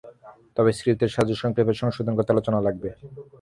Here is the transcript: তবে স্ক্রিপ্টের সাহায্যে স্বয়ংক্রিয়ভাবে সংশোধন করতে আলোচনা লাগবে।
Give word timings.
তবে 0.55 0.69
স্ক্রিপ্টের 0.77 1.11
সাহায্যে 1.13 1.39
স্বয়ংক্রিয়ভাবে 1.39 1.81
সংশোধন 1.81 2.13
করতে 2.15 2.33
আলোচনা 2.33 2.59
লাগবে। 2.67 2.89